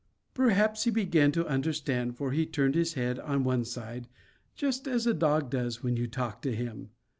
[0.33, 4.07] Perhaps he began to understand, for he turned his head on one side,
[4.55, 6.89] just as a dog does when you talk to him.